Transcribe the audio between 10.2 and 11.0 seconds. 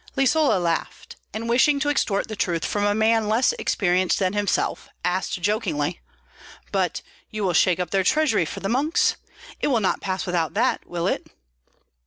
without that,